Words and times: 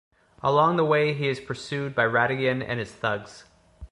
Along 0.41 0.77
the 0.77 0.83
way 0.83 1.13
he 1.13 1.27
is 1.27 1.39
pursued 1.39 1.93
by 1.93 2.05
Ratigan 2.05 2.65
and 2.67 2.79
his 2.79 2.91
thugs. 2.91 3.43